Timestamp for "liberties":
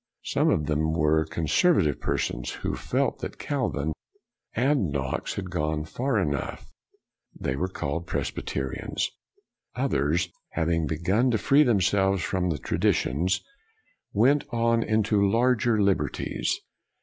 15.79-16.61